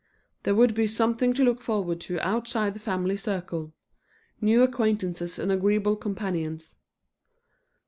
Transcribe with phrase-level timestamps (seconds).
[0.41, 3.71] There would be something to look forward to outside the family circle;
[4.41, 6.79] new acquaintances and agreeable companions.